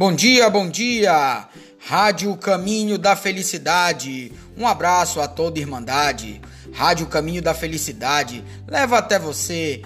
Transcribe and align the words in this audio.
Bom 0.00 0.14
dia, 0.14 0.48
bom 0.48 0.66
dia! 0.66 1.46
Rádio 1.78 2.34
Caminho 2.38 2.96
da 2.96 3.14
Felicidade. 3.14 4.32
Um 4.56 4.66
abraço 4.66 5.20
a 5.20 5.28
toda 5.28 5.58
Irmandade. 5.58 6.40
Rádio 6.72 7.06
Caminho 7.06 7.42
da 7.42 7.52
Felicidade 7.52 8.42
leva 8.66 8.96
até 8.96 9.18
você 9.18 9.82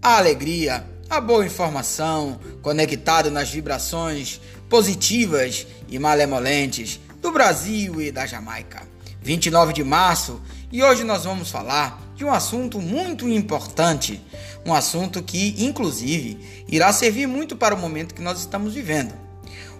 a 0.00 0.16
alegria, 0.16 0.86
a 1.10 1.20
boa 1.20 1.44
informação, 1.44 2.40
conectado 2.62 3.30
nas 3.30 3.50
vibrações 3.50 4.40
positivas 4.66 5.66
e 5.90 5.98
malemolentes 5.98 6.98
do 7.20 7.30
Brasil 7.30 8.00
e 8.00 8.10
da 8.10 8.24
Jamaica. 8.24 8.88
29 9.20 9.74
de 9.74 9.84
março 9.84 10.40
e 10.72 10.82
hoje 10.82 11.04
nós 11.04 11.24
vamos 11.24 11.50
falar 11.50 12.00
de 12.16 12.24
um 12.24 12.32
assunto 12.32 12.80
muito 12.80 13.28
importante, 13.28 14.24
um 14.64 14.72
assunto 14.72 15.22
que, 15.22 15.62
inclusive, 15.62 16.64
irá 16.66 16.90
servir 16.94 17.26
muito 17.26 17.54
para 17.54 17.74
o 17.74 17.78
momento 17.78 18.14
que 18.14 18.22
nós 18.22 18.40
estamos 18.40 18.72
vivendo. 18.72 19.28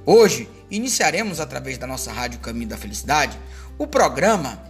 Hoje, 0.07 0.49
iniciaremos 0.71 1.41
através 1.41 1.77
da 1.77 1.87
nossa 1.87 2.13
Rádio 2.13 2.41
Caminho 2.41 2.69
da 2.69 2.77
Felicidade 2.77 3.39
o 3.79 3.87
programa 3.87 4.61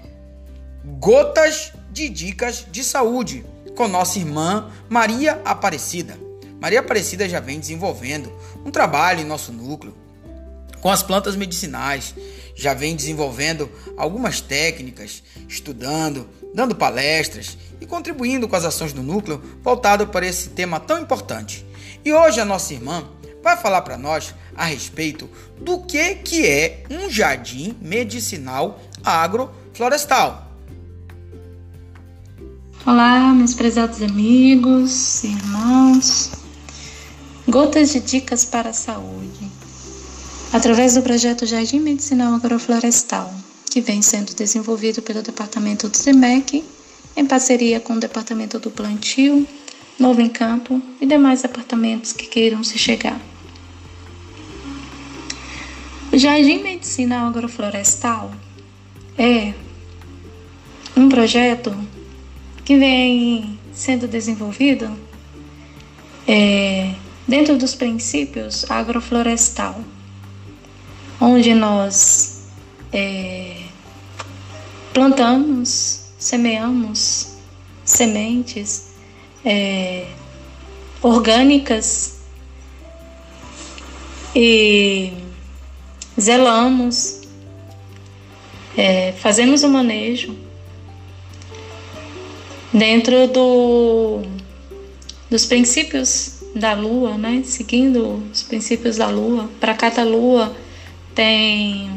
Gotas 0.99 1.73
de 1.93 2.09
Dicas 2.09 2.67
de 2.71 2.83
Saúde 2.83 3.45
com 3.77 3.87
nossa 3.87 4.19
irmã 4.19 4.71
Maria 4.89 5.41
Aparecida. 5.45 6.19
Maria 6.61 6.81
Aparecida 6.81 7.29
já 7.29 7.41
vem 7.41 7.61
desenvolvendo 7.61 8.33
um 8.65 8.71
trabalho 8.71 9.21
em 9.21 9.25
nosso 9.25 9.53
núcleo 9.53 9.95
com 10.81 10.91
as 10.91 11.03
plantas 11.03 11.37
medicinais, 11.37 12.15
já 12.55 12.75
vem 12.75 12.97
desenvolvendo 12.97 13.71
algumas 13.97 14.41
técnicas, 14.41 15.23
estudando, 15.49 16.27
dando 16.55 16.75
palestras 16.75 17.57
e 17.81 17.87
contribuindo 17.87 18.49
com 18.49 18.57
as 18.57 18.65
ações 18.65 18.93
do 18.93 19.03
núcleo 19.03 19.43
voltado 19.63 20.07
para 20.07 20.27
esse 20.27 20.51
tema 20.51 20.81
tão 20.81 20.99
importante. 20.99 21.65
E 22.05 22.13
hoje 22.13 22.41
a 22.41 22.45
nossa 22.45 22.73
irmã 22.73 23.07
vai 23.43 23.57
falar 23.57 23.83
para 23.83 23.97
nós 23.97 24.35
a 24.57 24.65
respeito 24.65 25.29
do 25.59 25.81
que, 25.81 26.17
que 26.17 26.47
é 26.47 26.85
um 26.91 27.11
jardim 27.11 27.77
medicinal 27.81 28.81
agroflorestal. 29.05 30.49
Olá, 32.87 33.33
meus 33.33 33.55
prezados 33.55 34.03
amigos, 34.03 35.23
irmãos. 35.25 36.33
Gotas 37.49 37.93
de 37.93 38.01
dicas 38.01 38.45
para 38.45 38.71
a 38.71 38.73
saúde 38.73 39.61
através 40.53 40.95
do 40.95 41.03
projeto 41.03 41.47
Jardim 41.47 41.81
Medicinal 41.81 42.35
Agroflorestal, 42.35 43.33
que 43.71 43.81
vem 43.81 44.03
sendo 44.03 44.35
desenvolvido 44.35 45.01
pelo 45.01 45.23
Departamento 45.23 45.89
do 45.89 45.97
SEMEC, 45.97 46.65
em 47.17 47.27
parceria 47.27 47.81
com 47.81 47.95
o 47.95 48.01
Departamento 48.01 48.59
do 48.59 48.71
Plantio, 48.71 49.47
Novo 49.99 50.21
Encanto 50.21 50.83
e 51.01 51.07
demais 51.07 51.43
departamentos 51.43 52.13
que 52.13 52.27
queiram 52.27 52.65
se 52.65 52.79
chegar. 52.79 53.21
O 56.13 56.19
Jardim 56.19 56.61
Medicinal 56.65 57.29
Agroflorestal 57.29 58.33
é 59.17 59.55
um 60.97 61.09
projeto 61.09 61.73
que 62.65 62.77
vem 62.77 63.57
sendo 63.73 64.09
desenvolvido 64.09 64.91
é, 66.27 66.95
dentro 67.29 67.57
dos 67.57 67.77
princípios 67.77 68.69
agroflorestal 68.69 69.85
onde 71.21 71.55
nós 71.55 72.49
é, 72.93 73.63
plantamos, 74.93 76.07
semeamos 76.19 77.37
sementes 77.85 78.95
é, 79.45 80.09
orgânicas 81.01 82.19
e 84.35 85.20
zelamos, 86.21 87.23
é, 88.77 89.13
fazemos 89.13 89.63
o 89.63 89.69
manejo 89.69 90.37
dentro 92.73 93.27
do, 93.29 94.23
dos 95.29 95.45
princípios 95.47 96.43
da 96.55 96.73
lua, 96.75 97.17
né? 97.17 97.43
seguindo 97.45 98.23
os 98.33 98.43
princípios 98.43 98.97
da 98.97 99.09
lua. 99.09 99.49
Para 99.59 99.75
cada 99.75 100.05
lua 100.05 100.55
tem 101.15 101.91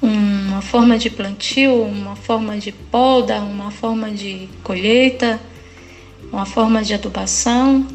uma 0.00 0.60
forma 0.60 0.98
de 0.98 1.10
plantio, 1.10 1.82
uma 1.82 2.16
forma 2.16 2.58
de 2.58 2.72
poda, 2.72 3.40
uma 3.40 3.70
forma 3.70 4.10
de 4.10 4.48
colheita, 4.62 5.40
uma 6.30 6.46
forma 6.46 6.82
de 6.82 6.94
adubação 6.94 7.86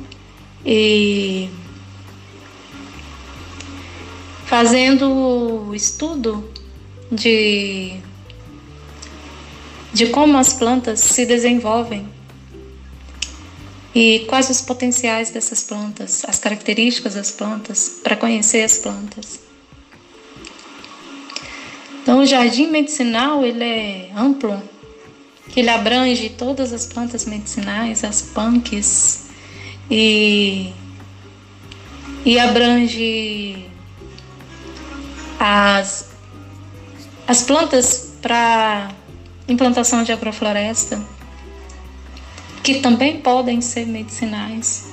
e 0.66 1.50
fazendo 4.50 5.76
estudo 5.76 6.44
de, 7.12 7.94
de 9.94 10.08
como 10.08 10.40
as 10.40 10.54
plantas 10.54 11.00
se 11.00 11.24
desenvolvem 11.24 12.10
e 13.94 14.26
quais 14.28 14.50
os 14.50 14.60
potenciais 14.60 15.30
dessas 15.30 15.62
plantas, 15.62 16.26
as 16.28 16.40
características 16.40 17.14
das 17.14 17.30
plantas, 17.30 18.00
para 18.04 18.16
conhecer 18.16 18.64
as 18.64 18.80
plantas. 18.80 19.40
Então, 22.02 22.20
o 22.20 22.26
jardim 22.26 22.72
medicinal 22.72 23.46
ele 23.46 23.64
é 23.64 24.12
amplo, 24.16 24.60
que 25.50 25.60
ele 25.60 25.70
abrange 25.70 26.28
todas 26.30 26.74
as 26.74 26.88
plantas 26.88 27.26
medicinais, 27.26 28.04
as 28.04 28.24
punks, 28.24 29.28
e, 29.92 30.74
e 32.26 32.40
abrange 32.40 33.69
as, 35.40 36.10
as 37.26 37.42
plantas 37.44 38.14
para 38.22 38.92
implantação 39.48 40.04
de 40.04 40.12
agrofloresta, 40.12 41.02
que 42.62 42.82
também 42.82 43.22
podem 43.22 43.62
ser 43.62 43.88
medicinais, 43.88 44.90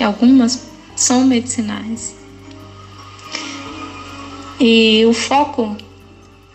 algumas 0.00 0.66
são 0.96 1.24
medicinais. 1.24 2.16
E 4.58 5.04
o 5.04 5.12
foco 5.12 5.76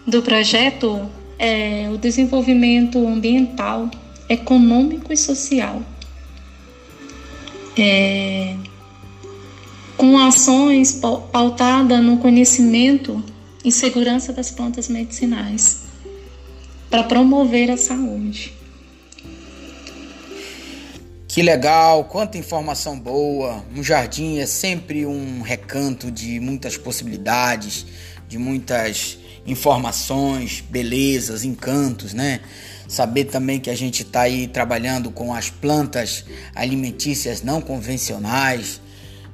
do 0.08 0.24
projeto 0.24 1.08
é 1.38 1.88
o 1.94 1.98
desenvolvimento 1.98 2.98
ambiental, 3.08 3.90
econômico 4.28 5.14
e 5.14 5.18
social. 5.18 5.81
É, 7.78 8.56
com 10.01 10.17
ações 10.17 10.94
pautadas 10.94 12.03
no 12.03 12.17
conhecimento 12.17 13.23
e 13.63 13.72
segurança 13.72 14.34
das 14.34 14.50
plantas 14.50 14.88
medicinais, 14.88 15.81
para 16.89 17.03
promover 17.03 17.69
a 17.69 17.78
saúde. 17.78 18.51
Que 21.28 21.44
legal, 21.44 22.06
quanta 22.06 22.35
informação 22.35 23.00
boa! 23.00 23.63
Um 23.75 23.84
jardim 23.84 24.39
é 24.39 24.47
sempre 24.47 25.06
um 25.06 25.44
recanto 25.44 26.09
de 26.09 26.39
muitas 26.39 26.75
possibilidades, 26.78 27.85
de 28.28 28.39
muitas 28.39 29.19
informações, 29.45 30.63
belezas, 30.68 31.44
encantos, 31.44 32.12
né? 32.12 32.41
Saber 32.88 33.25
também 33.25 33.59
que 33.59 33.69
a 33.69 33.75
gente 33.75 34.01
está 34.01 34.22
aí 34.22 34.47
trabalhando 34.47 35.12
com 35.12 35.31
as 35.31 35.51
plantas 35.51 36.25
alimentícias 36.56 37.44
não 37.44 37.62
convencionais, 37.62 38.81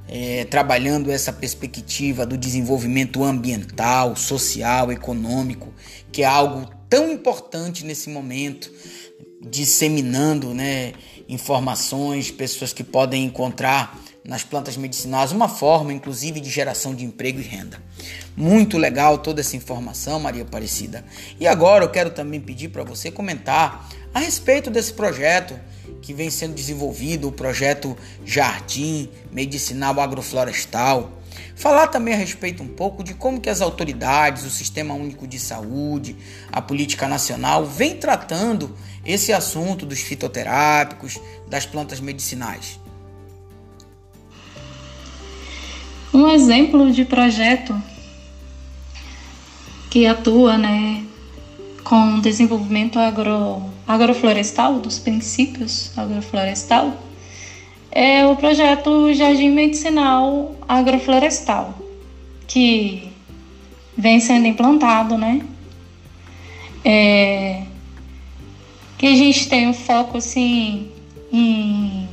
é, 0.08 0.46
trabalhando 0.46 1.12
essa 1.12 1.34
perspectiva 1.34 2.26
do 2.26 2.38
desenvolvimento 2.38 3.24
ambiental, 3.24 4.16
social, 4.16 4.92
econômico, 4.92 5.74
que 6.12 6.24
é 6.24 6.26
algo 6.26 6.70
tão 6.90 7.12
importante 7.12 7.86
nesse 7.86 8.10
momento, 8.10 8.72
disseminando 9.42 10.54
né, 10.54 10.94
informações, 11.28 12.32
pessoas 12.32 12.72
que 12.72 12.84
podem 12.84 13.26
encontrar 13.26 14.00
nas 14.24 14.44
plantas 14.44 14.76
medicinais, 14.76 15.32
uma 15.32 15.48
forma 15.48 15.94
inclusive 15.94 16.42
de 16.42 16.50
geração 16.50 16.94
de 16.94 17.06
emprego 17.06 17.40
e 17.40 17.44
renda. 17.44 17.82
Muito 18.36 18.78
legal 18.78 19.18
toda 19.18 19.40
essa 19.40 19.56
informação, 19.56 20.20
Maria 20.20 20.44
Aparecida. 20.44 21.04
E 21.40 21.48
agora 21.48 21.86
eu 21.86 21.90
quero 21.90 22.10
também 22.10 22.40
pedir 22.40 22.68
para 22.70 22.84
você 22.84 23.10
comentar 23.10 23.90
a 24.14 24.20
respeito 24.20 24.70
desse 24.70 24.94
projeto 24.94 25.58
que 26.02 26.14
vem 26.14 26.30
sendo 26.30 26.54
desenvolvido, 26.54 27.28
o 27.28 27.32
projeto 27.32 27.98
Jardim 28.26 29.10
Medicinal 29.32 30.00
Agroflorestal. 30.00 31.12
Falar 31.56 31.88
também 31.88 32.14
a 32.14 32.18
respeito 32.18 32.62
um 32.62 32.68
pouco 32.68 33.04
de 33.04 33.14
como 33.14 33.42
que 33.42 33.50
as 33.50 33.62
autoridades, 33.62 34.46
o 34.46 34.50
Sistema 34.50 34.94
Único 34.94 35.28
de 35.28 35.40
Saúde, 35.40 36.16
a 36.52 36.62
política 36.62 37.08
nacional 37.08 37.66
vem 37.66 37.96
tratando 37.96 38.76
esse 39.06 39.34
assunto 39.34 39.86
dos 39.86 40.00
fitoterápicos, 40.00 41.20
das 41.48 41.66
plantas 41.66 42.00
medicinais. 42.00 42.80
Um 46.14 46.28
exemplo 46.30 46.92
de 46.92 47.06
projeto 47.06 47.80
que 49.90 50.06
atua 50.06 50.58
né, 50.58 51.06
com 51.84 52.20
desenvolvimento 52.20 53.00
agro, 53.00 53.64
agroflorestal, 53.88 54.80
dos 54.80 55.00
princípios 55.00 55.92
agroflorestal, 55.98 56.94
é 57.92 58.28
o 58.28 58.36
projeto 58.36 59.14
Jardim 59.14 59.50
Medicinal 59.50 60.56
Agroflorestal, 60.68 61.74
que 62.46 63.10
vem 63.98 64.20
sendo 64.20 64.46
implantado, 64.46 65.18
né? 65.18 65.42
É, 66.84 67.64
que 68.98 69.08
a 69.08 69.16
gente 69.16 69.48
tem 69.48 69.68
um 69.68 69.74
foco 69.74 70.18
assim 70.18 70.90
em, 71.32 72.08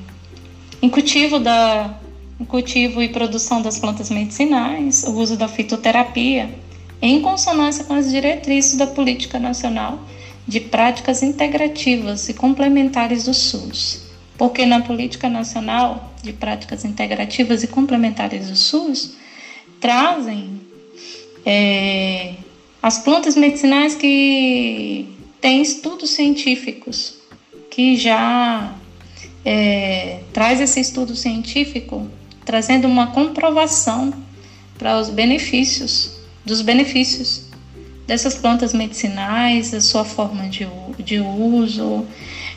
em 0.80 0.88
cultivo 0.88 1.38
da 1.38 1.94
em 2.40 2.44
cultivo 2.44 3.00
e 3.00 3.08
produção 3.08 3.62
das 3.62 3.78
plantas 3.78 4.10
medicinais, 4.10 5.04
o 5.04 5.12
uso 5.12 5.36
da 5.36 5.46
fitoterapia, 5.46 6.50
em 7.00 7.20
consonância 7.20 7.84
com 7.84 7.94
as 7.94 8.10
diretrizes 8.10 8.76
da 8.76 8.86
Política 8.86 9.38
Nacional 9.38 10.00
de 10.46 10.60
Práticas 10.60 11.22
Integrativas 11.22 12.28
e 12.28 12.34
Complementares 12.34 13.24
do 13.24 13.34
SUS. 13.34 14.02
Porque 14.36 14.66
na 14.66 14.82
Política 14.82 15.28
Nacional 15.28 16.12
de 16.22 16.32
Práticas 16.32 16.84
Integrativas 16.84 17.62
e 17.62 17.68
Complementares 17.68 18.48
do 18.48 18.56
SUS 18.56 19.14
trazem 19.80 20.60
é, 21.46 22.34
as 22.82 22.98
plantas 22.98 23.36
medicinais 23.36 23.94
que 23.94 25.06
têm 25.40 25.62
estudos 25.62 26.10
científicos, 26.10 27.16
que 27.70 27.96
já 27.96 28.74
é, 29.44 30.20
traz 30.32 30.60
esse 30.60 30.80
estudo 30.80 31.14
científico 31.14 32.08
trazendo 32.44 32.86
uma 32.86 33.08
comprovação 33.08 34.12
para 34.78 35.00
os 35.00 35.08
benefícios, 35.08 36.18
dos 36.44 36.60
benefícios 36.60 37.44
dessas 38.06 38.34
plantas 38.34 38.72
medicinais, 38.72 39.72
a 39.72 39.80
sua 39.80 40.04
forma 40.04 40.48
de, 40.48 40.66
de 40.98 41.20
uso, 41.20 42.06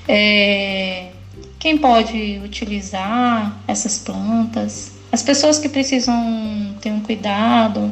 é, 0.07 1.11
quem 1.59 1.77
pode 1.77 2.39
utilizar 2.43 3.57
essas 3.67 3.99
plantas, 3.99 4.91
as 5.11 5.23
pessoas 5.23 5.57
que 5.57 5.69
precisam 5.69 6.75
ter 6.81 6.91
um 6.91 6.99
cuidado 6.99 7.91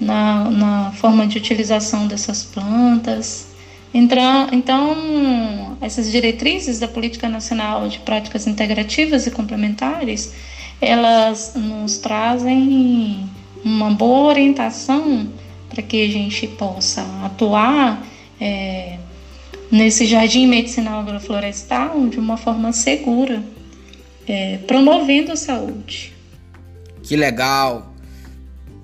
na, 0.00 0.50
na 0.50 0.92
forma 0.92 1.26
de 1.26 1.38
utilização 1.38 2.06
dessas 2.06 2.42
plantas. 2.42 3.46
Então, 3.94 4.48
então, 4.52 5.76
essas 5.80 6.10
diretrizes 6.10 6.78
da 6.78 6.88
Política 6.88 7.28
Nacional 7.28 7.88
de 7.88 7.98
Práticas 8.00 8.46
Integrativas 8.46 9.26
e 9.26 9.30
Complementares, 9.30 10.34
elas 10.80 11.54
nos 11.54 11.98
trazem 11.98 13.28
uma 13.64 13.90
boa 13.90 14.28
orientação 14.28 15.26
para 15.76 15.82
que 15.82 16.02
a 16.02 16.08
gente 16.10 16.46
possa 16.46 17.02
atuar 17.22 18.02
é, 18.40 18.98
nesse 19.70 20.06
jardim 20.06 20.46
medicinal 20.46 21.00
agroflorestal 21.00 22.08
de 22.08 22.18
uma 22.18 22.38
forma 22.38 22.72
segura, 22.72 23.44
é, 24.26 24.56
promovendo 24.66 25.32
a 25.32 25.36
saúde. 25.36 26.14
Que 27.02 27.14
legal! 27.14 27.92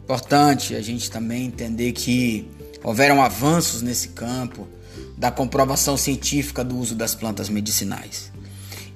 Importante 0.05 0.75
a 0.75 0.83
gente 0.83 1.11
também 1.11 1.47
entender 1.47 1.93
que 1.93 2.47
houveram 2.85 3.23
avanços 3.23 3.81
nesse 3.81 4.09
campo 4.09 4.69
da 5.17 5.31
comprovação 5.31 5.97
científica 5.97 6.63
do 6.63 6.77
uso 6.77 6.95
das 6.95 7.15
plantas 7.15 7.49
medicinais. 7.49 8.31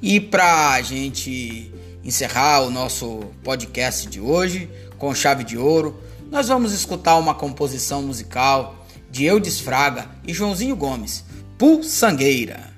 E 0.03 0.21
para 0.21 0.73
a 0.73 0.83
gente 0.83 1.73
encerrar 2.05 2.61
o 2.61 2.71
nosso 2.71 3.21
podcast 3.43 4.07
de 4.07 4.21
hoje 4.21 4.69
com 4.99 5.15
chave 5.15 5.45
de 5.45 5.57
ouro, 5.57 5.99
nós 6.31 6.49
vamos 6.49 6.73
escutar 6.73 7.17
uma 7.17 7.35
composição 7.35 8.03
musical 8.03 8.87
de 9.11 9.25
Eudes 9.25 9.61
Fraga 9.61 10.11
e 10.27 10.33
Joãozinho 10.33 10.77
Gomes, 10.77 11.25
Pulsangueira. 11.59 12.77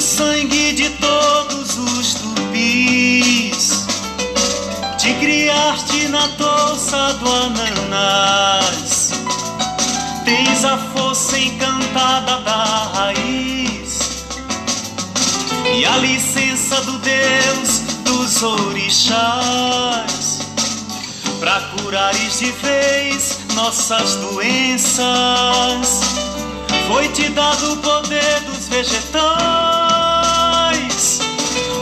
sangue 0.00 0.72
de 0.72 0.90
todos 0.90 1.78
os 1.78 2.14
tupis. 2.14 3.86
Te 4.98 5.12
criaste 5.14 6.08
na 6.08 6.26
touça 6.36 7.12
do 7.14 7.28
ananás. 7.32 9.09
Tens 10.30 10.64
a 10.64 10.78
força 10.78 11.36
encantada 11.36 12.38
da 12.42 12.64
raiz. 12.94 14.22
E 15.76 15.84
a 15.84 15.96
licença 15.96 16.80
do 16.82 16.98
Deus 17.00 17.80
dos 18.04 18.40
orixás. 18.40 20.38
Pra 21.40 21.60
curares 21.72 22.38
de 22.38 22.52
vez 22.52 23.40
nossas 23.56 24.14
doenças. 24.14 25.02
Foi-te 26.86 27.28
dado 27.30 27.72
o 27.72 27.76
poder 27.78 28.40
dos 28.42 28.68
vegetais 28.68 29.80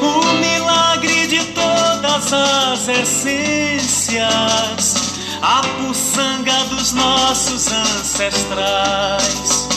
o 0.00 0.22
milagre 0.40 1.26
de 1.26 1.44
todas 1.52 2.32
as 2.32 2.88
essências, 2.88 4.24
a 5.42 5.62
puçanga 5.62 6.64
dos 6.66 6.92
nossos 6.92 7.70
ancestrais. 7.70 9.68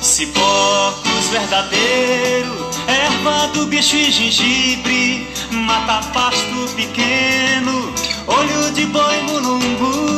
Cipocos 0.00 1.26
verdadeiro, 1.30 2.70
erva 2.86 3.48
do 3.48 3.66
bicho 3.66 3.96
e 3.96 4.10
gengibre, 4.10 5.28
mata 5.50 6.00
pasto 6.12 6.68
pequeno, 6.76 7.92
olho 8.26 8.70
de 8.72 8.86
boi 8.86 9.22
mulungu. 9.22 10.10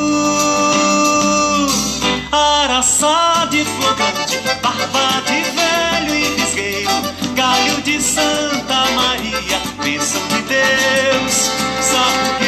Araçá 2.31 3.47
de 3.51 3.65
flogante, 3.65 4.39
barba 4.63 5.23
de 5.27 5.43
velho 5.51 6.15
e 6.15 6.25
visgueiro, 6.41 6.91
galho 7.35 7.81
de 7.83 8.01
Santa 8.01 8.91
Maria, 8.95 9.61
bênção 9.83 10.21
de 10.29 10.43
Deus, 10.43 11.51
sapugueiro. 11.81 12.42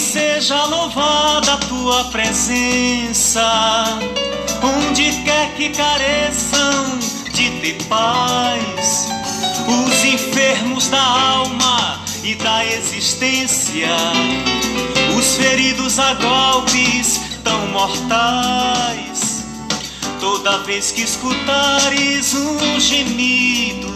Seja 0.00 0.64
louvada 0.64 1.52
a 1.52 1.56
tua 1.58 2.04
presença, 2.04 3.44
onde 4.62 5.12
quer 5.24 5.54
que 5.54 5.68
careçam 5.68 6.98
de 7.34 7.50
ter 7.60 7.84
paz, 7.84 9.08
os 9.68 10.04
enfermos 10.04 10.88
da 10.88 11.02
alma 11.02 12.00
e 12.24 12.34
da 12.34 12.64
existência, 12.64 13.94
os 15.16 15.36
feridos 15.36 15.98
a 15.98 16.14
golpes 16.14 17.20
tão 17.44 17.66
mortais. 17.68 19.44
Toda 20.18 20.58
vez 20.64 20.92
que 20.92 21.02
escutares 21.02 22.34
um 22.34 22.80
gemido, 22.80 23.88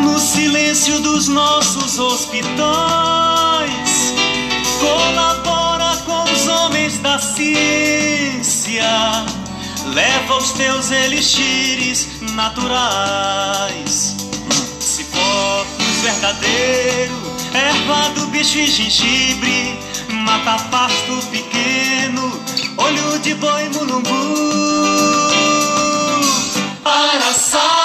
no 0.00 0.18
silêncio 0.18 1.00
dos 1.00 1.26
nossos 1.26 1.98
hospitais. 1.98 3.29
Colabora 5.00 5.96
com 6.04 6.24
os 6.30 6.46
homens 6.46 6.98
da 6.98 7.18
ciência, 7.18 8.84
leva 9.94 10.36
os 10.36 10.50
teus 10.52 10.90
elixires 10.90 12.06
naturais. 12.34 14.14
Cipocos 14.78 15.96
verdadeiro, 16.02 17.14
erva 17.54 18.10
do 18.10 18.26
bicho 18.26 18.58
e 18.58 18.66
gengibre, 18.66 19.78
mata 20.10 20.62
pasto 20.64 21.16
pequeno, 21.30 22.38
olho 22.76 23.18
de 23.20 23.34
boi 23.36 23.70
mulungu. 23.70 24.10
Araçá 26.84 27.79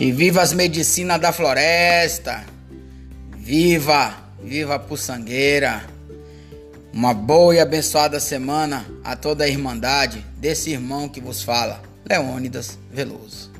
E 0.00 0.12
viva 0.12 0.40
as 0.40 0.52
medicinas 0.52 1.20
da 1.20 1.32
floresta! 1.32 2.44
Viva! 3.36 4.14
Viva 4.40 4.76
a 4.76 4.78
Puçangueira! 4.78 5.84
Uma 6.92 7.12
boa 7.12 7.56
e 7.56 7.58
abençoada 7.58 8.20
semana 8.20 8.86
a 9.02 9.16
toda 9.16 9.42
a 9.42 9.48
Irmandade 9.48 10.24
desse 10.36 10.70
irmão 10.70 11.08
que 11.08 11.20
vos 11.20 11.42
fala, 11.42 11.82
Leônidas 12.08 12.78
Veloso. 12.92 13.57